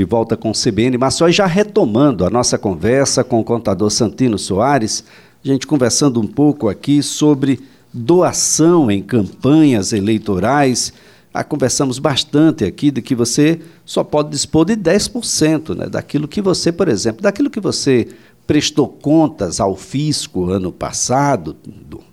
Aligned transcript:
de 0.00 0.04
volta 0.06 0.34
com 0.34 0.50
o 0.50 0.54
CBN 0.54 0.96
Maceió 0.96 1.28
e 1.28 1.32
já 1.32 1.44
retomando 1.44 2.24
a 2.24 2.30
nossa 2.30 2.56
conversa 2.56 3.22
com 3.22 3.38
o 3.38 3.44
contador 3.44 3.90
Santino 3.90 4.38
Soares, 4.38 5.04
a 5.44 5.46
gente 5.46 5.66
conversando 5.66 6.18
um 6.18 6.26
pouco 6.26 6.70
aqui 6.70 7.02
sobre 7.02 7.60
doação 7.92 8.90
em 8.90 9.02
campanhas 9.02 9.92
eleitorais. 9.92 10.90
Ah, 11.34 11.44
conversamos 11.44 11.98
bastante 11.98 12.64
aqui 12.64 12.90
de 12.90 13.02
que 13.02 13.14
você 13.14 13.60
só 13.84 14.02
pode 14.02 14.30
dispor 14.30 14.64
de 14.64 14.74
10% 14.74 15.76
né, 15.76 15.86
daquilo 15.86 16.26
que 16.26 16.40
você, 16.40 16.72
por 16.72 16.88
exemplo, 16.88 17.20
daquilo 17.20 17.50
que 17.50 17.60
você 17.60 18.08
prestou 18.46 18.88
contas 18.88 19.60
ao 19.60 19.76
fisco 19.76 20.48
ano 20.48 20.72
passado, 20.72 21.54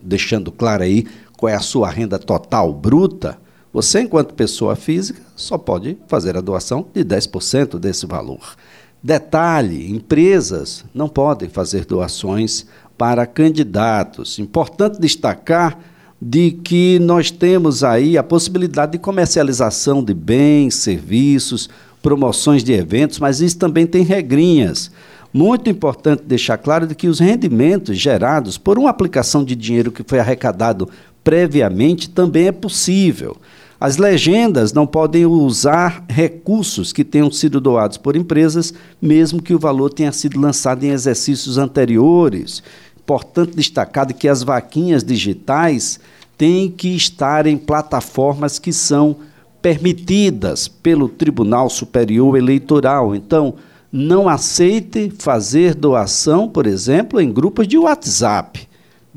deixando 0.04 0.52
claro 0.52 0.84
aí 0.84 1.06
qual 1.38 1.50
é 1.50 1.56
a 1.56 1.62
sua 1.62 1.90
renda 1.90 2.20
total 2.20 2.74
bruta, 2.74 3.38
você, 3.78 4.02
enquanto 4.02 4.34
pessoa 4.34 4.76
física, 4.76 5.22
só 5.36 5.56
pode 5.56 6.00
fazer 6.08 6.36
a 6.36 6.42
doação 6.42 6.88
de 6.96 7.06
10% 7.06 7.78
desse 7.78 8.08
valor. 8.08 8.56
Detalhe: 9.04 9.92
empresas 9.92 10.84
não 10.96 11.08
podem 11.08 11.48
fazer 11.48 11.86
doações 11.86 12.66
para 12.98 13.28
candidatos. 13.28 14.40
Importante 14.40 15.00
destacar 15.00 15.78
de 16.20 16.54
que 16.54 16.98
nós 16.98 17.30
temos 17.30 17.84
aí 17.84 18.18
a 18.18 18.24
possibilidade 18.24 18.94
de 18.94 18.98
comercialização 18.98 20.04
de 20.04 20.16
bens, 20.16 20.74
serviços, 20.74 21.70
promoções 22.02 22.64
de 22.64 22.74
eventos, 22.74 23.20
mas 23.20 23.42
isso 23.42 23.60
também 23.60 23.86
tem 23.86 24.02
regrinhas. 24.02 24.90
Muito 25.32 25.70
importante 25.70 26.24
deixar 26.26 26.58
claro 26.58 26.88
de 26.88 26.96
que 26.96 27.08
os 27.08 27.20
rendimentos 27.20 27.96
gerados 27.96 28.58
por 28.58 28.80
uma 28.80 28.90
aplicação 28.90 29.44
de 29.44 29.56
dinheiro 29.56 29.92
que 29.92 30.02
foi 30.04 30.18
arrecadado 30.18 30.90
previamente 31.24 32.10
também 32.10 32.48
é 32.48 32.52
possível. 32.52 33.38
As 33.80 33.98
legendas 33.98 34.74
não 34.74 34.88
podem 34.88 35.26
usar 35.28 36.04
recursos 36.10 36.92
que 36.92 37.04
tenham 37.04 37.32
sido 37.32 37.62
doados 37.62 37.98
por 37.98 38.16
empresas, 38.16 38.74
mesmo 39.00 39.42
que 39.42 39.54
o 39.54 39.60
valor 39.60 39.92
tenha 39.92 40.12
sido 40.12 40.40
lançado 40.40 40.84
em 40.84 40.90
exercícios 40.90 41.60
anteriores. 41.60 42.64
Importante 43.00 43.56
destacar 43.56 44.12
que 44.12 44.28
as 44.28 44.42
vaquinhas 44.42 45.04
digitais 45.04 46.00
têm 46.36 46.72
que 46.72 46.96
estar 46.96 47.46
em 47.46 47.56
plataformas 47.56 48.58
que 48.58 48.74
são 48.74 49.18
permitidas 49.62 50.68
pelo 50.68 51.08
Tribunal 51.08 51.70
Superior 51.70 52.36
Eleitoral. 52.36 53.16
Então, 53.16 53.56
não 53.92 54.28
aceite 54.28 55.14
fazer 55.20 55.76
doação, 55.76 56.50
por 56.50 56.66
exemplo, 56.66 57.22
em 57.22 57.32
grupos 57.32 57.68
de 57.68 57.78
WhatsApp 57.78 58.68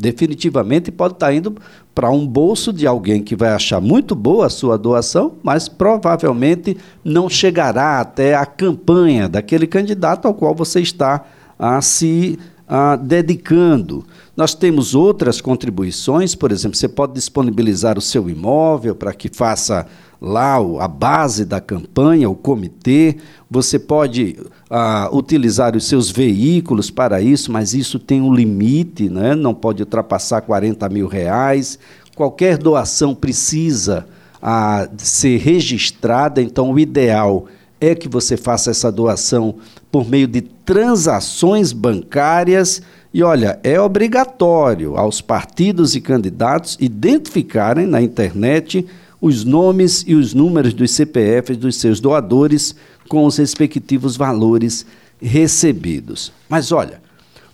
definitivamente 0.01 0.91
pode 0.91 1.15
estar 1.15 1.33
indo 1.33 1.55
para 2.01 2.11
um 2.11 2.27
bolso 2.27 2.73
de 2.73 2.87
alguém 2.87 3.23
que 3.23 3.37
vai 3.37 3.51
achar 3.51 3.79
muito 3.79 4.15
boa 4.15 4.47
a 4.47 4.49
sua 4.49 4.79
doação, 4.79 5.35
mas 5.43 5.69
provavelmente 5.69 6.75
não 7.05 7.29
chegará 7.29 8.01
até 8.01 8.35
a 8.35 8.47
campanha 8.47 9.29
daquele 9.29 9.67
candidato 9.67 10.27
ao 10.27 10.33
qual 10.33 10.55
você 10.55 10.81
está 10.81 11.27
a 11.59 11.83
se 11.83 12.39
a, 12.67 12.97
dedicando. 12.97 14.03
Nós 14.35 14.55
temos 14.55 14.95
outras 14.95 15.43
contribuições, 15.43 16.35
por 16.35 16.51
exemplo, 16.51 16.79
você 16.79 16.89
pode 16.89 17.13
disponibilizar 17.13 17.99
o 17.99 18.01
seu 18.01 18.31
imóvel 18.31 18.95
para 18.95 19.13
que 19.13 19.29
faça 19.29 19.87
lá 20.21 20.57
a 20.81 20.87
base 20.87 21.45
da 21.45 21.61
campanha, 21.61 22.29
o 22.29 22.35
comitê. 22.35 23.17
Você 23.51 23.79
pode 23.79 24.37
ah, 24.69 25.09
utilizar 25.13 25.75
os 25.75 25.87
seus 25.87 26.11
veículos 26.11 26.91
para 26.91 27.23
isso, 27.23 27.51
mas 27.51 27.73
isso 27.73 27.99
tem 27.99 28.21
um 28.21 28.35
limite, 28.35 29.09
né? 29.09 29.35
não 29.35 29.55
pode 29.55 29.83
ultrapassar 29.83 30.43
40 30.43 30.89
mil 30.89 31.07
reais. 31.07 31.79
Qualquer 32.15 32.59
doação 32.59 33.15
precisa 33.15 34.07
ah, 34.43 34.89
ser 34.99 35.39
registrada, 35.39 36.43
então 36.43 36.71
o 36.71 36.79
ideal 36.79 37.47
é 37.81 37.95
que 37.95 38.09
você 38.09 38.37
faça 38.37 38.71
essa 38.71 38.93
doação 38.93 39.55
por 39.91 40.07
meio 40.07 40.29
de 40.29 40.43
transações 40.43 41.73
bancárias. 41.73 42.83
E 43.13 43.23
olha, 43.23 43.59
é 43.65 43.81
obrigatório 43.81 44.97
aos 44.97 45.21
partidos 45.23 45.97
e 45.97 46.01
candidatos 46.01 46.77
identificarem 46.79 47.87
na 47.87 48.03
internet 48.03 48.87
os 49.21 49.45
nomes 49.45 50.03
e 50.07 50.15
os 50.15 50.33
números 50.33 50.73
dos 50.73 50.93
CPFs 50.93 51.57
dos 51.57 51.77
seus 51.77 52.01
doadores 52.01 52.75
com 53.09 53.25
os 53.25 53.37
respectivos 53.37 54.17
valores 54.17 54.87
recebidos. 55.21 56.33
Mas 56.49 56.73
olha, 56.73 57.03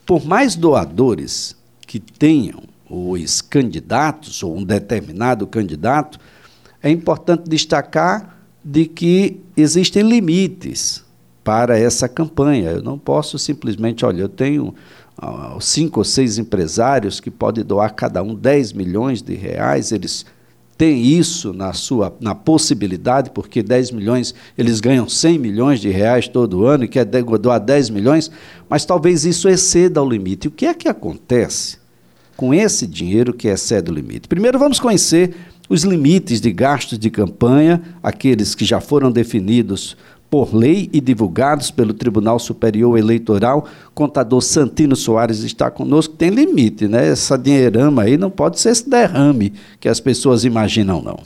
por 0.05 0.25
mais 0.25 0.55
doadores 0.55 1.56
que 1.87 1.99
tenham 1.99 2.62
os 2.88 3.41
candidatos 3.41 4.43
ou 4.43 4.56
um 4.56 4.62
determinado 4.62 5.47
candidato, 5.47 6.21
é 6.82 6.91
importante 6.91 7.49
destacar 7.49 8.38
de 8.65 8.87
que 8.87 9.41
existem 9.56 10.03
limites 10.03 11.05
para 11.43 11.78
essa 11.78 12.09
campanha. 12.09 12.71
Eu 12.71 12.82
não 12.82 12.99
posso 12.99 13.38
simplesmente, 13.38 14.05
olha, 14.05 14.22
eu 14.22 14.28
tenho 14.28 14.75
uh, 15.21 15.60
cinco 15.60 16.00
ou 16.00 16.05
seis 16.05 16.38
empresários 16.38 17.19
que 17.19 17.31
podem 17.31 17.65
doar 17.65 17.94
cada 17.94 18.22
um 18.22 18.34
10 18.34 18.72
milhões 18.72 19.22
de 19.22 19.34
reais, 19.34 19.91
eles 19.91 20.26
tem 20.76 21.03
isso 21.03 21.53
na 21.53 21.72
sua 21.72 22.14
na 22.20 22.34
possibilidade, 22.34 23.31
porque 23.31 23.62
10 23.62 23.92
milhões, 23.92 24.34
eles 24.56 24.81
ganham 24.81 25.09
100 25.09 25.38
milhões 25.38 25.81
de 25.81 25.88
reais 25.88 26.28
todo 26.28 26.66
ano 26.66 26.84
e 26.84 26.88
quer 26.88 27.04
doar 27.04 27.59
10 27.59 27.91
milhões, 27.91 28.31
mas 28.69 28.84
talvez 28.84 29.25
isso 29.25 29.48
exceda 29.48 30.03
o 30.03 30.09
limite. 30.09 30.48
O 30.48 30.50
que 30.50 30.66
é 30.66 30.75
que 30.75 30.88
acontece 30.88 31.78
com 32.37 32.53
esse 32.53 32.87
dinheiro 32.87 33.32
que 33.32 33.48
excede 33.48 33.91
o 33.91 33.94
limite? 33.94 34.28
Primeiro 34.28 34.59
vamos 34.59 34.78
conhecer 34.78 35.34
os 35.69 35.82
limites 35.82 36.41
de 36.41 36.53
gastos 36.53 36.98
de 36.98 37.10
campanha, 37.10 37.82
aqueles 38.03 38.54
que 38.54 38.64
já 38.64 38.81
foram 38.81 39.10
definidos 39.10 39.97
por 40.31 40.54
lei 40.54 40.88
e 40.92 41.00
divulgados 41.00 41.70
pelo 41.70 41.94
Tribunal 41.94 42.38
Superior 42.38 42.98
Eleitoral. 42.98 43.66
Contador 43.94 44.42
Santino 44.42 44.97
Soares 44.97 45.42
está 45.42 45.70
conosco. 45.70 46.14
Tem 46.14 46.31
limite, 46.31 46.88
né? 46.88 47.09
Essa 47.09 47.37
dinheirama 47.37 48.03
aí 48.03 48.16
não 48.16 48.31
pode 48.31 48.60
ser 48.60 48.70
esse 48.70 48.88
derrame 48.88 49.53
que 49.81 49.88
as 49.88 50.00
pessoas 50.00 50.44
imaginam, 50.44 51.03
não. 51.03 51.19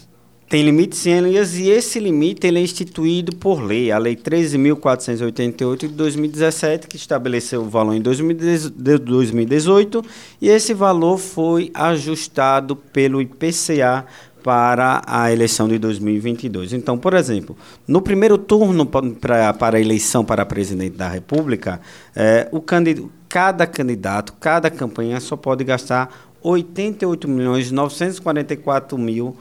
Tem 0.51 0.63
limite 0.65 0.97
sim, 0.97 1.13
Elias, 1.13 1.57
e 1.57 1.69
esse 1.69 2.01
limite 2.01 2.45
ele 2.45 2.59
é 2.59 2.63
instituído 2.63 3.37
por 3.37 3.63
lei, 3.63 3.93
a 3.93 3.99
Lei 3.99 4.17
13.488 4.17 5.79
de 5.79 5.87
2017, 5.87 6.89
que 6.89 6.97
estabeleceu 6.97 7.63
o 7.63 7.69
valor 7.69 7.95
em 7.95 8.01
2018, 8.01 10.05
e 10.43 10.49
esse 10.49 10.75
valor 10.75 11.19
foi 11.19 11.71
ajustado 11.73 12.75
pelo 12.75 13.23
IPCA 13.23 14.05
para 14.43 15.03
a 15.07 15.33
eleição 15.33 15.69
de 15.69 15.79
2022. 15.79 16.73
Então, 16.73 16.99
por 16.99 17.15
exemplo, 17.15 17.57
no 17.87 18.01
primeiro 18.01 18.39
turno 18.39 18.87
pra, 18.87 19.53
para 19.53 19.79
a 19.79 19.81
eleição 19.81 20.25
para 20.25 20.45
presidente 20.47 20.97
da 20.97 21.09
República, 21.09 21.81
é, 22.15 22.49
o 22.51 22.61
candidato, 22.61 23.11
cada 23.29 23.67
candidato, 23.67 24.33
cada 24.41 24.71
campanha 24.71 25.21
só 25.21 25.37
pode 25.37 25.63
gastar 25.65 26.31
88 26.43 27.29
milhões 27.29 27.71
944 27.71 28.99
mil, 28.99 29.37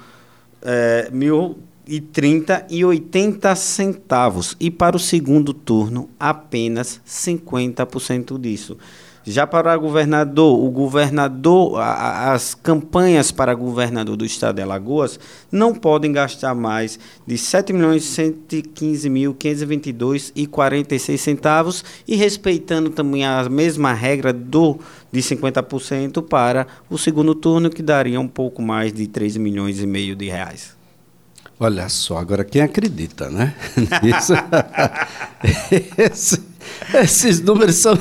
é, 0.61 1.09
mil 1.11 1.57
e 1.88 1.99
30 1.99 2.67
e 2.69 2.85
80 2.85 3.55
centavos. 3.55 4.55
E 4.59 4.69
para 4.69 4.95
o 4.95 4.99
segundo 4.99 5.53
turno, 5.53 6.09
apenas 6.19 7.01
50% 7.07 8.39
disso. 8.39 8.77
Já 9.29 9.45
para 9.45 9.78
governador, 9.78 10.59
o 10.59 10.72
governador, 10.72 11.79
a, 11.79 12.34
as 12.34 12.56
campanhas 12.56 13.31
para 13.31 13.53
governador 13.53 14.17
do 14.17 14.25
estado 14.25 14.56
de 14.56 14.63
Alagoas 14.63 15.19
não 15.51 15.75
podem 15.75 16.12
gastar 16.12 16.56
mais 16.56 16.97
de 17.28 17.35
R$ 17.35 17.41
7.115.522 17.41 20.31
e 20.35 20.47
46 20.47 21.22
centavos 21.22 21.85
e 22.07 22.16
respeitando 22.16 22.89
também 22.89 23.23
a 23.23 23.47
mesma 23.47 23.94
regra 23.94 24.34
do 24.34 24.79
de 25.12 25.22
50% 25.22 26.23
para 26.23 26.66
o 26.89 26.97
segundo 26.97 27.35
turno 27.35 27.69
que 27.69 27.84
daria 27.84 28.19
um 28.19 28.28
pouco 28.28 28.63
mais 28.63 28.91
de 28.91 29.06
3 29.06 29.38
milhões 29.38 29.79
e 29.79 29.85
meio 29.85 30.16
de 30.16 30.28
reais. 30.28 30.75
Olha 31.59 31.88
só, 31.88 32.18
agora 32.18 32.44
quem 32.44 32.63
acredita, 32.63 33.29
né? 33.29 33.53
Isso, 34.01 34.34
esse, 36.00 36.42
esses 36.95 37.39
números 37.42 37.75
são 37.75 37.95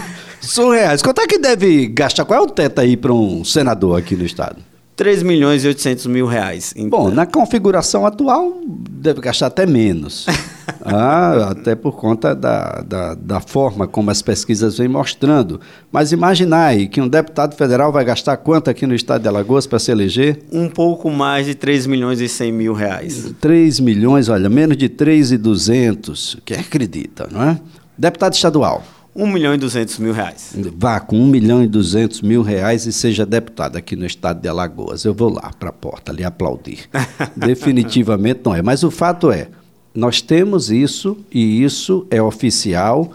surreais. 0.51 1.03
Quanto 1.03 1.21
é 1.21 1.27
que 1.27 1.39
deve 1.39 1.87
gastar? 1.89 2.25
Qual 2.25 2.39
é 2.39 2.43
o 2.43 2.47
teto 2.47 2.81
aí 2.81 2.97
para 2.97 3.13
um 3.13 3.45
senador 3.45 3.99
aqui 3.99 4.17
no 4.17 4.25
estado? 4.25 4.57
3 4.99 5.23
milhões 5.23 5.65
e 5.65 5.69
800 5.69 6.07
mil 6.07 6.27
reais. 6.27 6.75
Então. 6.77 6.91
Bom, 6.91 7.09
na 7.09 7.25
configuração 7.25 8.05
atual, 8.05 8.53
deve 8.67 9.21
gastar 9.21 9.47
até 9.47 9.65
menos. 9.65 10.27
ah, 10.85 11.51
até 11.53 11.77
por 11.77 11.93
conta 11.93 12.35
da, 12.35 12.83
da, 12.85 13.15
da, 13.15 13.41
forma 13.41 13.87
como 13.87 14.11
as 14.11 14.21
pesquisas 14.23 14.77
vêm 14.77 14.89
mostrando. 14.89 15.61
Mas 15.93 16.11
imaginar 16.11 16.67
aí 16.67 16.89
que 16.89 17.01
um 17.01 17.07
deputado 17.07 17.55
federal 17.55 17.93
vai 17.93 18.05
gastar 18.05 18.39
quanto 18.39 18.71
aqui 18.71 18.89
no 18.89 18.95
estado 18.95 19.23
de 19.23 19.29
Alagoas 19.29 19.69
para 19.69 19.79
se 19.79 19.93
eleger? 19.93 20.43
Um 20.51 20.69
pouco 20.69 21.09
mais 21.09 21.47
de 21.47 21.55
3 21.55 21.87
milhões 21.87 22.21
e 22.21 22.29
100 22.29 22.51
mil 22.51 22.73
reais. 22.73 23.33
3 23.41 23.79
milhões, 23.79 24.29
olha, 24.29 24.49
menos 24.49 24.77
de 24.77 24.89
3 24.89 25.31
e 25.31 25.39
200. 25.39 26.39
Quem 26.45 26.59
acredita, 26.59 27.29
não 27.31 27.45
é? 27.45 27.61
Deputado 27.97 28.35
estadual. 28.35 28.83
1 29.19 29.27
milhão 29.27 29.53
e 29.53 29.59
200 29.59 29.99
mil 29.99 30.13
reais. 30.13 30.55
Vá 30.77 31.01
com 31.01 31.19
1 31.21 31.27
milhão 31.27 31.63
e 31.63 31.67
200 31.67 32.23
mil 32.23 32.41
reais 32.41 32.87
e 32.87 32.93
seja 32.93 33.27
deputado 33.27 33.75
aqui 33.77 33.97
no 33.97 34.07
estado 34.07 34.41
de 34.41 34.47
Alagoas. 34.49 35.05
Eu 35.05 35.13
vou 35.13 35.29
lá 35.29 35.51
para 35.59 35.71
a 35.71 35.73
porta 35.73 36.13
ali 36.13 36.23
aplaudir. 36.23 36.89
Definitivamente 37.35 38.43
não 38.45 38.55
é. 38.55 38.63
Mas 38.63 38.85
o 38.85 38.93
fato 38.93 39.33
é, 39.33 39.49
nós 39.93 40.23
temos 40.23 40.71
isso 40.71 41.19
e 41.33 41.65
isso 41.65 42.07
é 42.13 42.23
oficial 42.23 43.13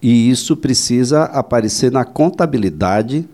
e 0.00 0.30
isso 0.30 0.56
precisa 0.56 1.24
aparecer 1.24 1.90
na 1.90 2.04
contabilidade 2.04 3.28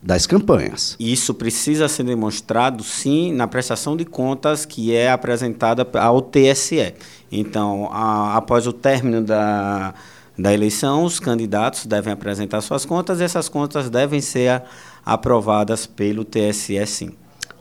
das 0.00 0.24
campanhas. 0.24 0.94
Isso 1.00 1.34
precisa 1.34 1.88
ser 1.88 2.04
demonstrado, 2.04 2.84
sim, 2.84 3.32
na 3.32 3.48
prestação 3.48 3.96
de 3.96 4.04
contas 4.04 4.64
que 4.64 4.94
é 4.94 5.10
apresentada 5.10 5.84
ao 5.94 6.22
TSE. 6.22 6.94
Então, 7.30 7.88
a, 7.90 8.36
após 8.36 8.68
o 8.68 8.72
término 8.72 9.20
da, 9.20 9.94
da 10.38 10.52
eleição, 10.52 11.04
os 11.04 11.18
candidatos 11.18 11.86
devem 11.86 12.12
apresentar 12.12 12.60
suas 12.60 12.84
contas 12.84 13.20
e 13.20 13.24
essas 13.24 13.48
contas 13.48 13.88
devem 13.88 14.20
ser 14.20 14.62
aprovadas 15.04 15.86
pelo 15.86 16.24
TSE, 16.24 16.86
sim. 16.86 17.10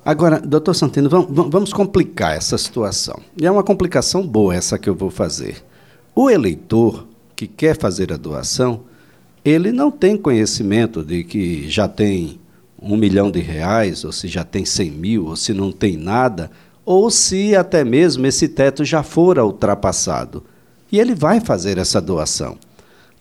Agora, 0.04 0.40
doutor 0.40 0.76
Santino, 0.76 1.10
vamos, 1.10 1.74
complicar 1.74 2.36
essa 2.38 2.58
situação. 2.58 3.20
E 3.36 3.46
é 3.46 3.50
uma 3.50 3.64
complicação 3.64 4.26
boa 4.26 4.54
essa 4.54 4.78
que 4.78 4.88
eu 4.88 4.94
vou 4.94 5.10
fazer. 5.10 5.64
O 6.14 6.30
eleitor 6.30 7.08
que 7.36 7.48
quer 7.48 7.76
fazer 7.76 8.14
a 8.14 8.18
doação, 8.18 8.82
ele 9.44 9.72
não 9.72 9.90
tem 9.90 10.16
conhecimento 10.16 11.04
de 11.04 11.24
que 11.24 11.68
já 11.68 11.88
tem 11.88 12.40
um 12.80 12.96
milhão 12.96 13.32
de 13.32 13.40
reais, 13.40 14.04
ou 14.04 14.12
se 14.12 14.28
já 14.28 14.44
tem 14.44 14.64
cem 14.64 14.92
mil, 14.92 15.26
ou 15.26 15.36
se 15.36 15.54
não 15.54 15.72
tem 15.72 15.98
nada, 15.98 16.52
ou 16.86 17.10
se 17.10 17.56
até 17.56 17.84
mesmo 17.84 18.28
esse 18.28 18.48
teto 18.48 18.86
já 18.86 19.02
fora 19.02 19.44
ultrapassado. 19.44 20.44
E 20.92 21.00
ele 21.00 21.16
vai 21.16 21.40
fazer 21.40 21.78
essa 21.78 22.00
doação. 22.00 22.58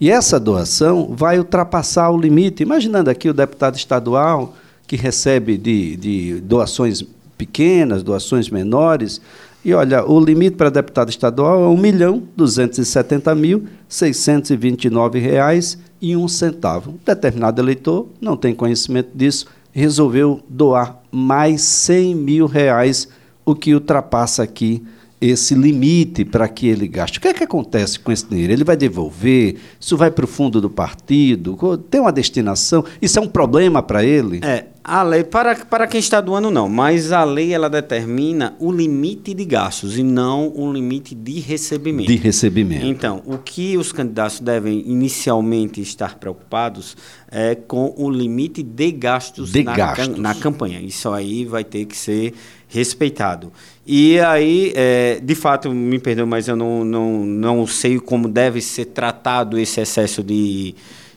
E 0.01 0.11
essa 0.11 0.39
doação 0.39 1.15
vai 1.15 1.39
ultrapassar 1.39 2.11
o 2.11 2.19
limite. 2.19 2.63
Imaginando 2.63 3.11
aqui 3.11 3.29
o 3.29 3.35
deputado 3.35 3.77
estadual 3.77 4.55
que 4.87 4.97
recebe 4.97 5.57
de, 5.57 5.97
de 5.97 6.41
doações 6.41 7.05
pequenas, 7.39 8.03
doações 8.03 8.51
menores. 8.51 9.21
E 9.65 9.73
olha, 9.73 10.05
o 10.05 10.21
limite 10.21 10.57
para 10.57 10.69
deputado 10.69 11.09
estadual 11.09 11.65
é 11.65 11.69
1 11.69 11.77
milhão 11.77 12.23
270 12.37 13.35
mil 13.35 13.65
629 13.89 15.19
reais 15.19 15.79
e 16.01 16.17
um 16.17 16.29
centavo. 16.29 16.91
Um 16.91 16.99
determinado 17.05 17.63
eleitor 17.63 18.09
não 18.21 18.37
tem 18.37 18.55
conhecimento 18.55 19.11
disso, 19.15 19.47
resolveu 19.73 20.43
doar 20.49 21.01
mais 21.11 21.63
100 21.63 22.15
mil 22.15 22.47
reais, 22.47 23.09
o 23.45 23.55
que 23.55 23.75
ultrapassa 23.75 24.43
aqui 24.43 24.83
esse 25.25 25.55
limite 25.55 26.25
para 26.25 26.49
que 26.49 26.67
ele 26.67 26.87
gaste. 26.87 27.19
O 27.19 27.21
que 27.21 27.29
é 27.29 27.35
que 27.35 27.44
acontece 27.44 27.99
com 27.99 28.12
esse 28.12 28.26
dinheiro? 28.26 28.53
Ele 28.53 28.65
vai 28.65 28.76
devolver? 28.76 29.56
Isso 29.81 29.97
vai 29.97 30.11
para 30.11 30.25
o 30.25 30.29
fundo 30.29 30.61
do 30.61 30.69
partido? 30.69 31.56
Tem 31.91 32.00
uma 32.00 32.12
destinação? 32.12 32.85
Isso 33.00 33.19
é 33.19 33.23
um 33.23 33.29
problema 33.29 33.82
para 33.82 34.05
ele? 34.05 34.41
É, 34.43 34.67
a 34.87 35.03
lei, 35.03 35.25
para, 35.25 35.56
para 35.56 35.87
quem 35.87 35.99
está 35.99 36.21
doando, 36.21 36.50
não, 36.50 36.69
mas 36.69 37.11
a 37.11 37.25
lei 37.25 37.55
ela 37.55 37.71
determina 37.71 38.55
o 38.59 38.71
limite 38.71 39.32
de 39.32 39.44
gastos 39.47 39.97
e 39.97 40.03
não 40.03 40.53
o 40.55 40.71
limite 40.71 41.15
de 41.15 41.41
recebimento. 41.41 42.09
De 42.09 42.17
recebimento. 42.17 42.85
Então, 42.85 43.23
o 43.25 43.38
que 43.38 43.79
os 43.79 43.93
candidatos 43.93 44.41
devem 44.41 44.85
inicialmente 44.87 45.81
estar 45.81 46.17
preocupados 46.19 46.99
é 47.31 47.55
com 47.55 47.94
o 47.97 48.11
limite 48.11 48.62
de 48.62 48.93
gastos, 48.93 49.53
de 49.53 49.62
na, 49.62 49.75
gastos. 49.75 50.19
na 50.19 50.35
campanha. 50.35 50.81
Isso 50.81 51.11
aí 51.11 51.47
vai 51.47 51.65
ter 51.65 51.87
que 51.87 51.97
ser 51.97 52.35
respeitado. 52.75 53.53
E 53.87 54.19
aí, 54.19 54.73
é, 54.75 55.21
de 55.23 55.35
fato, 55.37 55.71
me 55.71 55.99
perdoe, 56.00 56.26
mas 56.26 56.49
eu 56.49 56.56
não, 56.56 56.85
não, 56.85 57.25
não 57.25 57.67
sei 57.69 58.00
como 58.00 58.29
deve 58.29 58.61
ser 58.61 58.87
tratado 58.87 59.56
esse 59.56 59.81
excesso 59.81 60.25
de, 60.25 60.75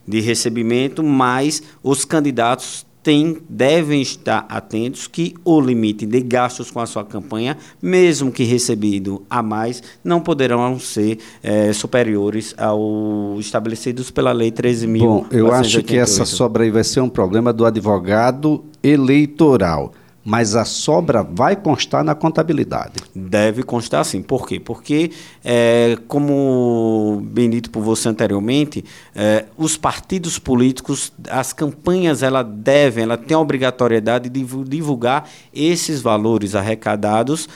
de 0.08 0.20
recebimento, 0.20 1.02
mas 1.02 1.64
os 1.82 2.06
candidatos 2.06 2.86
têm, 3.02 3.38
devem 3.50 4.02
estar 4.04 4.46
atentos 4.50 5.08
que 5.08 5.34
o 5.44 5.60
limite 5.60 6.06
de 6.06 6.22
gastos 6.22 6.70
com 6.70 6.80
a 6.80 6.86
sua 6.86 7.04
campanha, 7.04 7.58
mesmo 7.82 8.32
que 8.32 8.44
recebido 8.44 9.24
a 9.28 9.42
mais, 9.42 9.82
não 10.04 10.20
poderão 10.20 10.78
ser 10.78 11.18
é, 11.42 11.74
superiores 11.74 12.54
ao 12.56 13.38
estabelecidos 13.40 14.12
pela 14.12 14.32
Lei 14.32 14.52
13.000. 14.52 15.00
Bom, 15.00 15.26
eu 15.32 15.52
acho 15.52 15.82
que 15.82 15.98
essa 15.98 16.24
sobra 16.24 16.66
aí 16.66 16.70
vai 16.70 16.84
ser 16.84 17.02
um 17.02 17.10
problema 17.10 17.52
do 17.52 17.66
advogado 17.66 18.64
eleitoral 18.84 19.92
mas 20.30 20.58
a 20.58 20.66
sobra 20.66 21.24
vai 21.24 21.56
constar 21.56 22.04
na 22.04 22.14
contabilidade. 22.14 22.96
Deve 23.16 23.64
constar 23.64 24.04
sim. 24.04 24.22
Por 24.22 24.46
quê? 24.46 24.60
Porque, 24.60 25.12
é, 25.42 25.98
como 26.06 27.24
bem 27.32 27.50
dito 27.50 27.70
por 27.70 27.82
você 27.82 28.10
anteriormente, 28.10 28.84
é, 29.16 29.46
os 29.58 29.78
partidos 29.78 30.38
políticos, 30.38 31.14
as 31.30 31.54
campanhas, 31.54 32.24
ela 32.24 32.44
devem, 32.44 33.06
ela 33.06 33.18
tem 33.18 33.38
a 33.38 33.40
obrigatoriedade 33.40 34.28
de 34.28 34.44
divulgar 34.44 35.30
esses 35.54 36.02
valores 36.02 36.56
arrecadados 36.56 37.48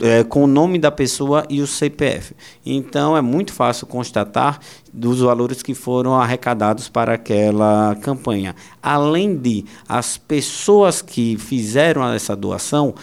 é, 0.00 0.22
com 0.24 0.44
o 0.44 0.46
nome 0.46 0.78
da 0.78 0.90
pessoa 0.90 1.44
e 1.48 1.60
o 1.60 1.66
CPF. 1.66 2.34
Então 2.64 3.16
é 3.16 3.20
muito 3.20 3.52
fácil 3.52 3.86
constatar 3.86 4.60
dos 4.92 5.20
valores 5.20 5.62
que 5.62 5.74
foram 5.74 6.14
arrecadados 6.14 6.88
para 6.88 7.14
aquela 7.14 7.96
campanha. 8.02 8.54
Além 8.82 9.36
de 9.36 9.64
as 9.88 10.16
pessoas 10.16 11.00
que 11.00 11.36
fizeram 11.38 12.06
essa 12.12 12.36
doação 12.36 12.94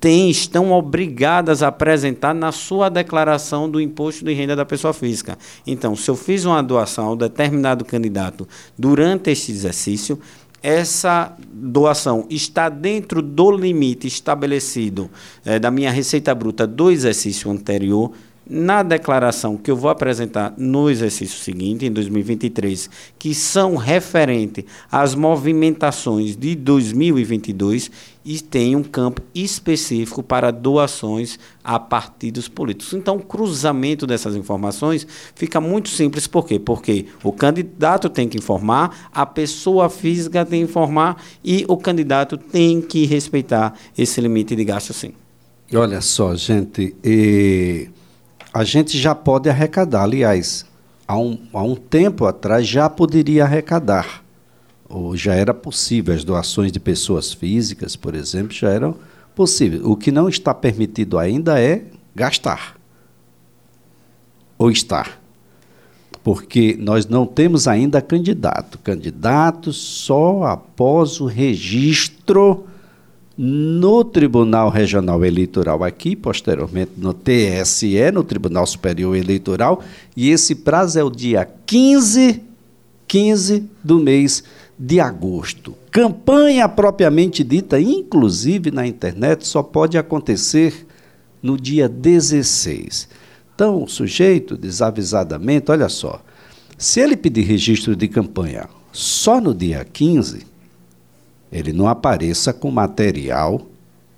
tem, 0.00 0.30
estão 0.30 0.72
obrigadas 0.72 1.62
a 1.62 1.68
apresentar 1.68 2.34
na 2.34 2.52
sua 2.52 2.88
declaração 2.88 3.68
do 3.68 3.80
imposto 3.80 4.24
de 4.24 4.32
renda 4.32 4.56
da 4.56 4.64
pessoa 4.64 4.94
física. 4.94 5.36
Então, 5.66 5.94
se 5.94 6.10
eu 6.10 6.16
fiz 6.16 6.44
uma 6.44 6.62
doação 6.62 7.08
a 7.08 7.12
um 7.12 7.16
determinado 7.16 7.84
candidato 7.84 8.48
durante 8.78 9.30
este 9.30 9.52
exercício, 9.52 10.18
essa 10.62 11.36
doação 11.52 12.26
está 12.28 12.68
dentro 12.68 13.22
do 13.22 13.50
limite 13.50 14.06
estabelecido 14.06 15.10
é, 15.44 15.58
da 15.58 15.70
minha 15.70 15.90
receita 15.90 16.34
bruta 16.34 16.66
do 16.66 16.90
exercício 16.90 17.50
anterior, 17.50 18.12
na 18.48 18.82
declaração 18.82 19.56
que 19.56 19.70
eu 19.70 19.76
vou 19.76 19.90
apresentar 19.90 20.54
no 20.56 20.88
exercício 20.88 21.38
seguinte, 21.38 21.84
em 21.84 21.92
2023, 21.92 22.88
que 23.18 23.34
são 23.34 23.76
referentes 23.76 24.64
às 24.90 25.14
movimentações 25.14 26.36
de 26.36 26.54
2022 26.54 27.90
e 28.24 28.40
tem 28.40 28.76
um 28.76 28.82
campo 28.82 29.22
específico 29.34 30.22
para 30.22 30.50
doações 30.50 31.38
a 31.62 31.78
partidos 31.78 32.48
políticos. 32.48 32.92
Então, 32.92 33.16
o 33.16 33.22
cruzamento 33.22 34.06
dessas 34.06 34.36
informações 34.36 35.06
fica 35.34 35.60
muito 35.60 35.88
simples. 35.88 36.26
Por 36.26 36.46
quê? 36.46 36.58
Porque 36.58 37.06
o 37.22 37.32
candidato 37.32 38.08
tem 38.08 38.28
que 38.28 38.38
informar, 38.38 39.08
a 39.12 39.24
pessoa 39.24 39.88
física 39.88 40.44
tem 40.44 40.60
que 40.60 40.70
informar 40.70 41.22
e 41.44 41.64
o 41.68 41.76
candidato 41.76 42.36
tem 42.36 42.80
que 42.80 43.06
respeitar 43.06 43.74
esse 43.96 44.20
limite 44.20 44.54
de 44.54 44.64
gasto, 44.64 44.92
sim. 44.92 45.12
Olha 45.74 46.00
só, 46.00 46.34
gente, 46.34 46.96
e 47.04 47.88
a 48.52 48.64
gente 48.64 48.98
já 48.98 49.14
pode 49.14 49.48
arrecadar. 49.48 50.02
Aliás, 50.02 50.66
há 51.06 51.16
um, 51.18 51.38
há 51.52 51.62
um 51.62 51.74
tempo 51.74 52.26
atrás 52.26 52.66
já 52.66 52.88
poderia 52.88 53.44
arrecadar, 53.44 54.22
ou 54.88 55.16
já 55.16 55.34
era 55.34 55.54
possível. 55.54 56.14
As 56.14 56.24
doações 56.24 56.72
de 56.72 56.80
pessoas 56.80 57.32
físicas, 57.32 57.96
por 57.96 58.14
exemplo, 58.14 58.52
já 58.52 58.70
eram 58.70 58.96
possíveis. 59.34 59.82
O 59.84 59.96
que 59.96 60.10
não 60.10 60.28
está 60.28 60.52
permitido 60.52 61.18
ainda 61.18 61.60
é 61.60 61.84
gastar. 62.14 62.76
Ou 64.58 64.70
estar. 64.70 65.20
Porque 66.24 66.76
nós 66.78 67.06
não 67.06 67.24
temos 67.24 67.68
ainda 67.68 68.02
candidato. 68.02 68.78
Candidato 68.78 69.72
só 69.72 70.42
após 70.44 71.20
o 71.20 71.26
registro 71.26 72.66
no 73.40 74.02
Tribunal 74.02 74.68
Regional 74.68 75.24
Eleitoral 75.24 75.84
aqui, 75.84 76.16
posteriormente 76.16 76.90
no 76.96 77.14
TSE, 77.14 78.10
no 78.12 78.24
Tribunal 78.24 78.66
Superior 78.66 79.14
Eleitoral, 79.14 79.80
e 80.16 80.30
esse 80.30 80.56
prazo 80.56 80.98
é 80.98 81.04
o 81.04 81.10
dia 81.10 81.48
15, 81.64 82.42
15 83.06 83.64
do 83.84 84.00
mês 84.00 84.42
de 84.76 84.98
agosto. 84.98 85.72
Campanha 85.92 86.68
propriamente 86.68 87.44
dita, 87.44 87.80
inclusive 87.80 88.72
na 88.72 88.84
internet, 88.84 89.46
só 89.46 89.62
pode 89.62 89.96
acontecer 89.96 90.84
no 91.40 91.56
dia 91.56 91.88
16. 91.88 93.08
Então, 93.54 93.84
o 93.84 93.88
sujeito, 93.88 94.56
desavisadamente, 94.56 95.70
olha 95.70 95.88
só, 95.88 96.20
se 96.76 97.00
ele 97.00 97.16
pedir 97.16 97.42
registro 97.42 97.94
de 97.94 98.08
campanha 98.08 98.68
só 98.92 99.40
no 99.40 99.54
dia 99.54 99.84
15, 99.84 100.44
ele 101.50 101.72
não 101.72 101.88
apareça 101.88 102.52
com 102.52 102.70
material 102.70 103.62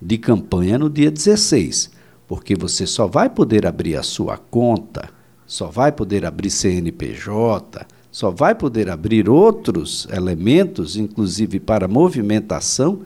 de 0.01 0.17
campanha 0.17 0.77
no 0.77 0.89
dia 0.89 1.11
16, 1.11 1.91
porque 2.27 2.55
você 2.55 2.87
só 2.87 3.07
vai 3.07 3.29
poder 3.29 3.65
abrir 3.65 3.95
a 3.95 4.03
sua 4.03 4.37
conta, 4.37 5.09
só 5.45 5.67
vai 5.67 5.91
poder 5.91 6.25
abrir 6.25 6.49
CNPJ, 6.49 7.85
só 8.11 8.29
vai 8.31 8.55
poder 8.55 8.89
abrir 8.89 9.29
outros 9.29 10.07
elementos, 10.11 10.97
inclusive 10.97 11.59
para 11.59 11.87
movimentação 11.87 13.01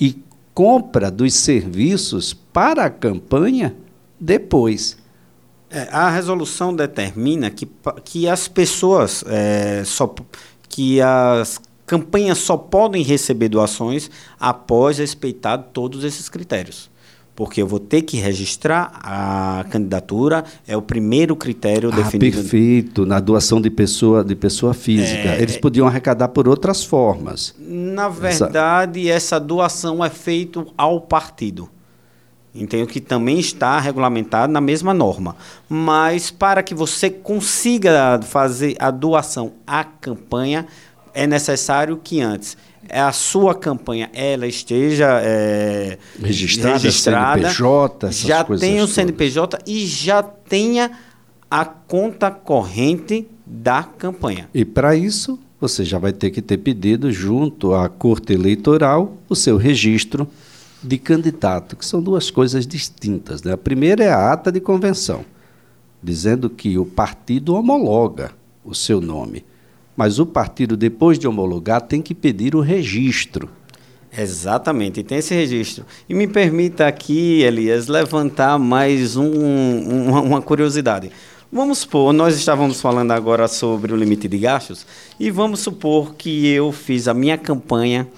e 0.00 0.22
compra 0.54 1.10
dos 1.10 1.34
serviços 1.34 2.32
para 2.32 2.84
a 2.84 2.90
campanha 2.90 3.76
depois. 4.18 4.96
É, 5.68 5.88
a 5.90 6.08
resolução 6.08 6.74
determina 6.74 7.50
que, 7.50 7.68
que 8.04 8.28
as 8.28 8.48
pessoas 8.48 9.24
é, 9.26 9.82
só 9.84 10.14
que 10.68 11.00
as 11.00 11.60
campanhas 11.86 12.38
só 12.38 12.56
podem 12.56 13.02
receber 13.02 13.48
doações 13.48 14.10
após 14.38 14.98
respeitar 14.98 15.56
todos 15.58 16.04
esses 16.04 16.28
critérios. 16.28 16.90
porque 17.34 17.60
eu 17.60 17.66
vou 17.66 17.78
ter 17.78 18.00
que 18.00 18.16
registrar 18.16 18.98
a 19.02 19.62
candidatura, 19.68 20.42
é 20.66 20.74
o 20.74 20.80
primeiro 20.80 21.36
critério 21.36 21.90
ah, 21.92 21.96
definido. 21.96 22.38
Perfeito, 22.38 23.04
na 23.04 23.20
doação 23.20 23.60
de 23.60 23.68
pessoa, 23.68 24.24
de 24.24 24.34
pessoa 24.34 24.72
física. 24.72 25.28
É, 25.28 25.42
Eles 25.42 25.58
podiam 25.58 25.86
arrecadar 25.86 26.28
por 26.28 26.48
outras 26.48 26.82
formas. 26.82 27.54
Na 27.58 28.08
verdade, 28.08 29.10
essa, 29.10 29.36
essa 29.36 29.40
doação 29.40 30.02
é 30.02 30.08
feita 30.08 30.64
ao 30.78 30.98
partido. 30.98 31.68
Entendo 32.54 32.86
que 32.86 33.00
também 33.00 33.38
está 33.38 33.78
regulamentado 33.78 34.50
na 34.50 34.60
mesma 34.60 34.94
norma. 34.94 35.36
Mas 35.68 36.30
para 36.30 36.62
que 36.62 36.74
você 36.74 37.10
consiga 37.10 38.18
fazer 38.22 38.76
a 38.78 38.90
doação 38.90 39.52
à 39.66 39.84
campanha, 39.84 40.66
é 41.16 41.26
necessário 41.26 41.96
que 41.96 42.20
antes 42.20 42.56
a 42.90 43.10
sua 43.10 43.54
campanha 43.54 44.10
ela 44.12 44.46
esteja 44.46 45.20
é, 45.22 45.98
registrada, 46.22 46.74
registrada 46.74 47.50
CNPJ, 47.50 48.12
já 48.12 48.44
tenha 48.44 48.84
o 48.84 48.86
CNPJ 48.86 49.58
todas. 49.58 49.74
e 49.74 49.86
já 49.86 50.22
tenha 50.22 50.90
a 51.50 51.64
conta 51.64 52.30
corrente 52.30 53.26
da 53.44 53.82
campanha. 53.82 54.48
E 54.52 54.64
para 54.64 54.94
isso, 54.94 55.38
você 55.58 55.84
já 55.84 55.98
vai 55.98 56.12
ter 56.12 56.30
que 56.30 56.42
ter 56.42 56.58
pedido 56.58 57.10
junto 57.10 57.74
à 57.74 57.88
Corte 57.88 58.34
Eleitoral 58.34 59.16
o 59.28 59.34
seu 59.34 59.56
registro 59.56 60.28
de 60.82 60.98
candidato, 60.98 61.76
que 61.76 61.86
são 61.86 62.02
duas 62.02 62.30
coisas 62.30 62.66
distintas. 62.66 63.42
Né? 63.42 63.52
A 63.52 63.58
primeira 63.58 64.04
é 64.04 64.10
a 64.10 64.32
ata 64.32 64.52
de 64.52 64.60
convenção, 64.60 65.24
dizendo 66.02 66.50
que 66.50 66.78
o 66.78 66.84
partido 66.84 67.54
homologa 67.54 68.32
o 68.64 68.74
seu 68.74 69.00
nome. 69.00 69.44
Mas 69.96 70.18
o 70.18 70.26
partido, 70.26 70.76
depois 70.76 71.18
de 71.18 71.26
homologar, 71.26 71.80
tem 71.80 72.02
que 72.02 72.14
pedir 72.14 72.54
o 72.54 72.60
registro. 72.60 73.48
Exatamente, 74.16 75.02
tem 75.02 75.18
esse 75.18 75.34
registro. 75.34 75.84
E 76.08 76.14
me 76.14 76.26
permita 76.26 76.86
aqui, 76.86 77.42
Elias, 77.42 77.86
levantar 77.88 78.58
mais 78.58 79.16
um, 79.16 79.24
um, 79.24 80.22
uma 80.22 80.42
curiosidade. 80.42 81.10
Vamos 81.50 81.78
supor, 81.78 82.12
nós 82.12 82.36
estávamos 82.36 82.80
falando 82.80 83.12
agora 83.12 83.48
sobre 83.48 83.92
o 83.92 83.96
limite 83.96 84.28
de 84.28 84.38
gastos, 84.38 84.86
e 85.18 85.30
vamos 85.30 85.60
supor 85.60 86.14
que 86.14 86.46
eu 86.48 86.72
fiz 86.72 87.08
a 87.08 87.14
minha 87.14 87.38
campanha 87.38 88.08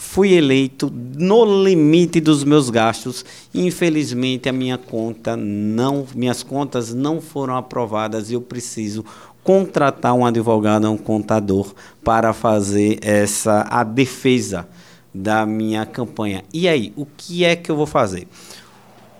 fui 0.00 0.32
eleito 0.32 0.90
no 0.90 1.62
limite 1.62 2.20
dos 2.20 2.42
meus 2.42 2.70
gastos. 2.70 3.22
Infelizmente, 3.54 4.48
a 4.48 4.52
minha 4.52 4.78
conta 4.78 5.36
não, 5.36 6.06
minhas 6.14 6.42
contas 6.42 6.94
não 6.94 7.20
foram 7.20 7.54
aprovadas 7.54 8.30
e 8.30 8.34
eu 8.34 8.40
preciso 8.40 9.04
contratar 9.42 10.14
um 10.14 10.24
advogado, 10.24 10.90
um 10.90 10.96
contador 10.96 11.74
para 12.04 12.32
fazer 12.32 12.98
essa 13.02 13.66
a 13.70 13.82
defesa 13.82 14.68
da 15.14 15.44
minha 15.44 15.84
campanha. 15.84 16.44
E 16.52 16.68
aí, 16.68 16.92
o 16.96 17.04
que 17.04 17.44
é 17.44 17.56
que 17.56 17.70
eu 17.70 17.76
vou 17.76 17.86
fazer? 17.86 18.28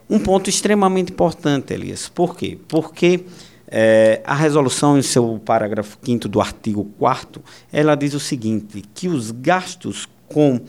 Um 0.08 0.18
ponto 0.18 0.50
extremamente 0.50 1.12
importante, 1.12 1.72
Elias. 1.72 2.08
Por 2.08 2.36
quê? 2.36 2.58
Porque 2.68 3.24
é, 3.68 4.20
a 4.24 4.34
resolução, 4.34 4.98
em 4.98 5.02
seu 5.02 5.40
parágrafo 5.44 5.96
5 6.02 6.28
do 6.28 6.40
artigo 6.40 6.84
4 6.98 7.40
ela 7.72 7.94
diz 7.94 8.14
o 8.14 8.20
seguinte: 8.20 8.82
que 8.92 9.08
os 9.08 9.30
gastos 9.30 10.08
com 10.28 10.60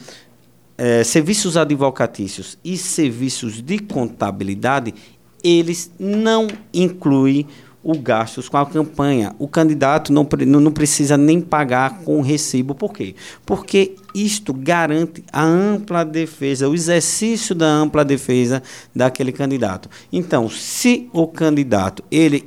é, 0.77 1.03
serviços 1.03 1.58
advocatícios 1.58 2.58
e 2.63 2.77
serviços 2.77 3.62
de 3.62 3.79
contabilidade, 3.79 4.93
eles 5.43 5.91
não 6.00 6.48
incluem 6.72 7.48
o 7.84 7.98
gastos 7.98 8.48
com 8.48 8.58
a 8.58 8.66
campanha. 8.66 9.36
O 9.40 9.48
candidato 9.48 10.14
não, 10.14 10.28
não 10.46 10.72
precisa 10.72 11.18
nem 11.18 11.42
pagar 11.42 12.00
com 12.00 12.22
recibo. 12.22 12.76
Por 12.76 12.94
quê? 12.94 13.16
Porque 13.46 13.96
isto 14.14 14.54
garante 14.54 15.24
a 15.32 15.44
ampla 15.44 16.04
defesa, 16.04 16.70
o 16.70 16.76
exercício 16.76 17.56
da 17.56 17.66
ampla 17.66 18.06
defesa 18.06 18.62
daquele 18.96 19.32
candidato. 19.32 19.90
Então, 20.12 20.50
se 20.50 21.10
o 21.12 21.28
candidato 21.28 22.04
ele, 22.12 22.44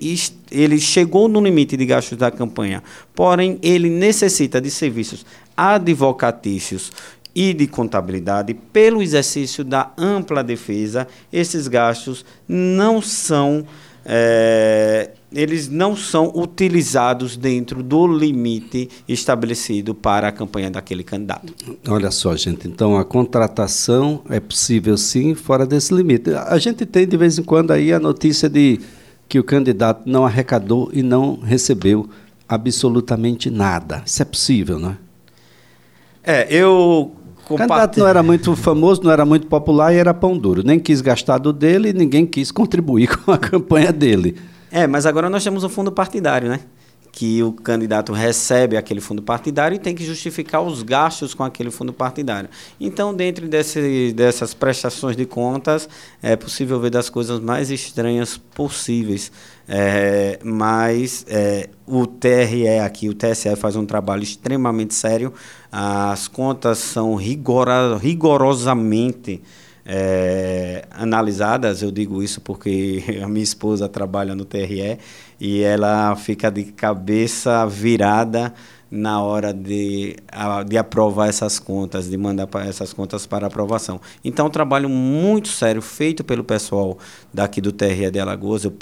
ele 0.50 0.78
chegou 0.78 1.28
no 1.28 1.40
limite 1.40 1.76
de 1.76 1.86
gastos 1.86 2.18
da 2.18 2.30
campanha, 2.30 2.82
porém 3.14 3.58
ele 3.62 3.90
necessita 3.90 4.60
de 4.60 4.70
serviços 4.70 5.26
advocatícios 5.56 6.92
e 7.34 7.52
de 7.52 7.66
contabilidade, 7.66 8.54
pelo 8.54 9.02
exercício 9.02 9.64
da 9.64 9.90
ampla 9.98 10.44
defesa, 10.44 11.08
esses 11.32 11.66
gastos 11.66 12.24
não 12.46 13.02
são 13.02 13.66
é, 14.04 15.10
eles 15.34 15.68
não 15.68 15.96
são 15.96 16.32
utilizados 16.34 17.36
dentro 17.36 17.82
do 17.82 18.06
limite 18.06 18.88
estabelecido 19.08 19.94
para 19.94 20.28
a 20.28 20.32
campanha 20.32 20.70
daquele 20.70 21.02
candidato. 21.02 21.52
Olha 21.88 22.10
só, 22.10 22.36
gente, 22.36 22.68
então 22.68 22.96
a 22.96 23.04
contratação 23.04 24.22
é 24.28 24.40
possível 24.40 24.96
sim 24.96 25.34
fora 25.34 25.66
desse 25.66 25.94
limite. 25.94 26.30
A 26.34 26.58
gente 26.58 26.86
tem 26.86 27.06
de 27.06 27.16
vez 27.16 27.38
em 27.38 27.42
quando 27.42 27.72
aí 27.72 27.92
a 27.92 27.98
notícia 27.98 28.48
de 28.48 28.80
que 29.28 29.38
o 29.38 29.44
candidato 29.44 30.02
não 30.06 30.24
arrecadou 30.24 30.90
e 30.92 31.02
não 31.02 31.40
recebeu 31.40 32.08
absolutamente 32.48 33.50
nada. 33.50 34.02
Isso 34.06 34.22
é 34.22 34.24
possível, 34.24 34.78
não 34.78 34.90
é? 34.90 34.96
É, 36.26 36.46
eu 36.54 37.12
o 37.48 37.56
candidato 37.56 37.98
não 38.00 38.06
era 38.06 38.22
muito 38.22 38.56
famoso, 38.56 39.02
não 39.02 39.10
era 39.10 39.24
muito 39.26 39.46
popular 39.46 39.92
e 39.92 39.98
era 39.98 40.14
pão 40.14 40.36
duro. 40.36 40.62
Nem 40.64 40.78
quis 40.78 41.00
gastar 41.00 41.38
do 41.38 41.52
dele 41.52 41.90
e 41.90 41.92
ninguém 41.92 42.24
quis 42.24 42.50
contribuir 42.50 43.08
com 43.18 43.30
a 43.30 43.38
campanha 43.38 43.92
dele. 43.92 44.36
É, 44.74 44.86
mas 44.88 45.06
agora 45.06 45.30
nós 45.30 45.44
temos 45.44 45.62
um 45.62 45.68
fundo 45.68 45.92
partidário, 45.92 46.48
né? 46.48 46.58
Que 47.12 47.44
o 47.44 47.52
candidato 47.52 48.12
recebe 48.12 48.76
aquele 48.76 49.00
fundo 49.00 49.22
partidário 49.22 49.76
e 49.76 49.78
tem 49.78 49.94
que 49.94 50.04
justificar 50.04 50.62
os 50.62 50.82
gastos 50.82 51.32
com 51.32 51.44
aquele 51.44 51.70
fundo 51.70 51.92
partidário. 51.92 52.50
Então, 52.80 53.14
dentro 53.14 53.46
desse, 53.46 54.12
dessas 54.12 54.52
prestações 54.52 55.16
de 55.16 55.26
contas, 55.26 55.88
é 56.20 56.34
possível 56.34 56.80
ver 56.80 56.90
das 56.90 57.08
coisas 57.08 57.38
mais 57.38 57.70
estranhas 57.70 58.36
possíveis. 58.36 59.30
É, 59.68 60.40
mas 60.42 61.24
é, 61.28 61.68
o 61.86 62.04
TRE 62.04 62.80
aqui, 62.84 63.08
o 63.08 63.14
TSE, 63.14 63.54
faz 63.54 63.76
um 63.76 63.86
trabalho 63.86 64.24
extremamente 64.24 64.92
sério. 64.92 65.32
As 65.70 66.26
contas 66.26 66.78
são 66.78 67.14
rigorosamente 67.14 69.40
é, 69.84 70.86
analisadas. 70.90 71.82
Eu 71.82 71.90
digo 71.90 72.22
isso 72.22 72.40
porque 72.40 73.02
a 73.22 73.28
minha 73.28 73.42
esposa 73.42 73.88
trabalha 73.88 74.34
no 74.34 74.44
TRE 74.44 74.98
e 75.40 75.62
ela 75.62 76.14
fica 76.16 76.50
de 76.50 76.64
cabeça 76.64 77.66
virada 77.66 78.52
na 78.90 79.20
hora 79.20 79.52
de, 79.52 80.16
de 80.68 80.78
aprovar 80.78 81.28
essas 81.28 81.58
contas, 81.58 82.08
de 82.08 82.16
mandar 82.16 82.48
essas 82.66 82.92
contas 82.92 83.26
para 83.26 83.48
aprovação. 83.48 84.00
Então, 84.24 84.46
um 84.46 84.50
trabalho 84.50 84.88
muito 84.88 85.48
sério 85.48 85.82
feito 85.82 86.22
pelo 86.22 86.44
pessoal 86.44 86.96
daqui 87.32 87.60
do 87.60 87.72
TRE 87.72 88.10
de 88.10 88.20
Alagoas, 88.20 88.64
eu 88.64 88.72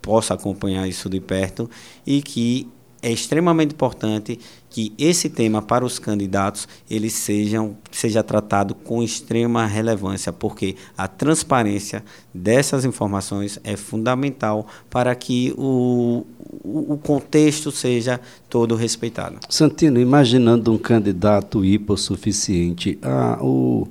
posso 0.00 0.32
acompanhar 0.32 0.86
isso 0.86 1.10
de 1.10 1.20
perto 1.20 1.68
e 2.06 2.22
que 2.22 2.68
é 3.02 3.10
extremamente 3.10 3.74
importante 3.74 4.38
que 4.70 4.92
esse 4.98 5.30
tema 5.30 5.62
para 5.62 5.84
os 5.84 5.98
candidatos 5.98 6.68
ele 6.90 7.08
sejam, 7.08 7.76
seja 7.90 8.22
tratado 8.22 8.74
com 8.74 9.02
extrema 9.02 9.66
relevância, 9.66 10.32
porque 10.32 10.76
a 10.96 11.08
transparência 11.08 12.04
dessas 12.34 12.84
informações 12.84 13.58
é 13.64 13.76
fundamental 13.76 14.66
para 14.90 15.14
que 15.14 15.54
o, 15.56 16.26
o, 16.62 16.94
o 16.94 16.98
contexto 16.98 17.70
seja 17.70 18.20
todo 18.48 18.74
respeitado. 18.74 19.38
Santino, 19.48 20.00
imaginando 20.00 20.72
um 20.72 20.78
candidato 20.78 21.64
hipossuficiente, 21.64 22.98
ah, 23.02 23.38
o, 23.40 23.88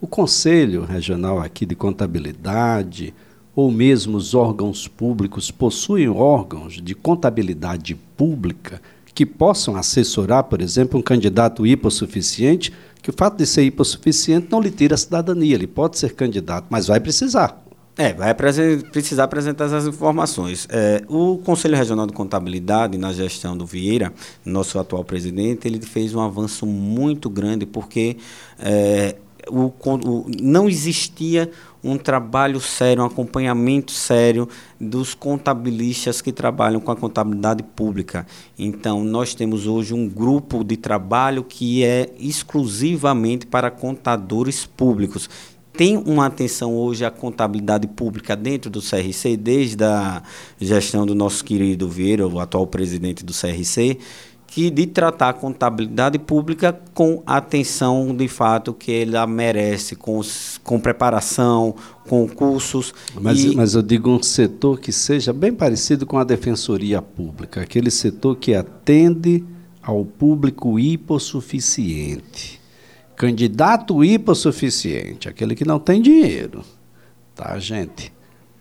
o 0.00 0.06
Conselho 0.06 0.84
Regional 0.84 1.40
aqui 1.40 1.66
de 1.66 1.74
Contabilidade, 1.74 3.14
ou 3.54 3.70
mesmo 3.70 4.16
os 4.16 4.34
órgãos 4.34 4.86
públicos 4.86 5.50
possuem 5.50 6.08
órgãos 6.08 6.80
de 6.80 6.94
contabilidade 6.94 7.94
pública 8.16 8.80
que 9.14 9.26
possam 9.26 9.76
assessorar, 9.76 10.44
por 10.44 10.62
exemplo, 10.62 10.98
um 10.98 11.02
candidato 11.02 11.66
hipossuficiente, 11.66 12.72
que 13.02 13.10
o 13.10 13.12
fato 13.12 13.36
de 13.36 13.46
ser 13.46 13.64
hipossuficiente 13.64 14.48
não 14.50 14.60
lhe 14.60 14.70
tira 14.70 14.94
a 14.94 14.98
cidadania, 14.98 15.54
ele 15.54 15.66
pode 15.66 15.98
ser 15.98 16.14
candidato, 16.14 16.66
mas 16.70 16.86
vai 16.86 17.00
precisar. 17.00 17.62
É, 17.96 18.14
vai 18.14 18.34
precisar 18.34 19.24
apresentar 19.24 19.66
essas 19.66 19.86
informações. 19.86 20.66
É, 20.70 21.02
o 21.06 21.36
Conselho 21.38 21.76
Regional 21.76 22.06
de 22.06 22.14
Contabilidade, 22.14 22.96
na 22.96 23.12
gestão 23.12 23.54
do 23.54 23.66
Vieira, 23.66 24.12
nosso 24.42 24.78
atual 24.78 25.04
presidente, 25.04 25.68
ele 25.68 25.80
fez 25.82 26.14
um 26.14 26.20
avanço 26.20 26.64
muito 26.64 27.28
grande, 27.28 27.66
porque 27.66 28.16
é, 28.58 29.16
o, 29.48 29.72
o, 29.84 30.30
não 30.40 30.68
existia 30.68 31.50
um 31.82 31.96
trabalho 31.96 32.60
sério, 32.60 33.02
um 33.02 33.06
acompanhamento 33.06 33.92
sério 33.92 34.48
dos 34.78 35.14
contabilistas 35.14 36.20
que 36.20 36.32
trabalham 36.32 36.80
com 36.80 36.90
a 36.90 36.96
contabilidade 36.96 37.62
pública. 37.62 38.26
Então, 38.58 39.02
nós 39.02 39.34
temos 39.34 39.66
hoje 39.66 39.94
um 39.94 40.08
grupo 40.08 40.62
de 40.62 40.76
trabalho 40.76 41.42
que 41.42 41.84
é 41.84 42.10
exclusivamente 42.18 43.46
para 43.46 43.70
contadores 43.70 44.66
públicos. 44.66 45.28
Tem 45.72 45.96
uma 45.96 46.26
atenção 46.26 46.74
hoje 46.74 47.04
à 47.04 47.10
contabilidade 47.10 47.86
pública 47.86 48.36
dentro 48.36 48.68
do 48.68 48.82
CRC, 48.82 49.36
desde 49.36 49.82
a 49.82 50.22
gestão 50.60 51.06
do 51.06 51.14
nosso 51.14 51.44
querido 51.44 51.88
Vieira, 51.88 52.26
o 52.26 52.40
atual 52.40 52.66
presidente 52.66 53.24
do 53.24 53.32
CRC, 53.32 53.98
que 54.50 54.68
de 54.68 54.84
tratar 54.84 55.28
a 55.28 55.32
contabilidade 55.32 56.18
pública 56.18 56.78
com 56.92 57.22
atenção 57.24 58.14
de 58.14 58.26
fato 58.26 58.74
que 58.74 58.90
ela 59.02 59.24
merece, 59.24 59.94
com, 59.94 60.20
com 60.64 60.80
preparação, 60.80 61.76
com 62.08 62.28
cursos. 62.28 62.92
Mas, 63.14 63.44
e... 63.44 63.54
mas 63.54 63.74
eu 63.74 63.82
digo 63.82 64.10
um 64.10 64.20
setor 64.20 64.80
que 64.80 64.90
seja 64.90 65.32
bem 65.32 65.52
parecido 65.52 66.04
com 66.04 66.18
a 66.18 66.24
defensoria 66.24 67.00
pública, 67.00 67.60
aquele 67.60 67.92
setor 67.92 68.36
que 68.36 68.52
atende 68.52 69.44
ao 69.80 70.04
público 70.04 70.80
hipossuficiente. 70.80 72.60
Candidato 73.14 74.04
hipossuficiente, 74.04 75.28
aquele 75.28 75.54
que 75.54 75.64
não 75.64 75.78
tem 75.78 76.02
dinheiro. 76.02 76.64
Tá, 77.36 77.56
gente? 77.60 78.12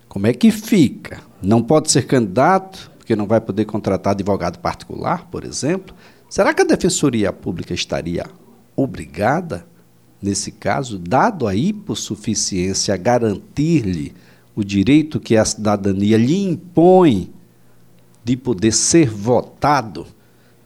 Como 0.07 0.27
é 0.27 0.33
que 0.33 0.51
fica? 0.51 1.21
Não 1.41 1.63
pode 1.63 1.89
ser 1.89 2.03
candidato, 2.03 2.88
porque 3.09 3.15
não 3.15 3.25
vai 3.25 3.41
poder 3.41 3.65
contratar 3.65 4.11
advogado 4.11 4.59
particular, 4.59 5.25
por 5.31 5.43
exemplo. 5.43 5.95
Será 6.29 6.53
que 6.53 6.61
a 6.61 6.65
Defensoria 6.65 7.33
Pública 7.33 7.73
estaria 7.73 8.23
obrigada, 8.75 9.65
nesse 10.21 10.51
caso, 10.51 10.99
dado 10.99 11.47
a 11.47 11.55
hipossuficiência, 11.55 12.93
a 12.93 12.97
garantir-lhe 12.97 14.13
o 14.55 14.63
direito 14.63 15.19
que 15.19 15.35
a 15.35 15.43
cidadania 15.43 16.17
lhe 16.17 16.37
impõe 16.49 17.33
de 18.23 18.37
poder 18.37 18.73
ser 18.73 19.09
votado? 19.09 20.05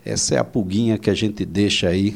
Essa 0.03 0.35
é 0.35 0.38
a 0.38 0.43
pulguinha 0.43 0.97
que 0.97 1.09
a 1.09 1.13
gente 1.13 1.45
deixa 1.45 1.88
aí 1.88 2.13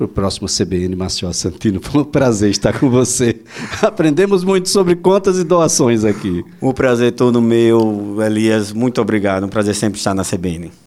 para 0.00 0.06
o 0.06 0.08
próximo 0.08 0.48
CBN 0.48 0.96
Marcial 0.96 1.30
Santino. 1.34 1.78
Foi 1.84 2.00
um 2.00 2.04
prazer 2.04 2.50
estar 2.50 2.78
com 2.78 2.88
você. 2.88 3.36
Aprendemos 3.82 4.42
muito 4.42 4.70
sobre 4.70 4.96
contas 4.96 5.38
e 5.38 5.44
doações 5.44 6.04
aqui. 6.04 6.42
O 6.58 6.72
prazer 6.72 7.12
todo 7.12 7.42
meu, 7.42 8.16
Elias. 8.24 8.72
Muito 8.72 9.00
obrigado. 9.00 9.44
Um 9.44 9.48
prazer 9.48 9.74
sempre 9.74 9.98
estar 9.98 10.14
na 10.14 10.24
CBN. 10.24 10.70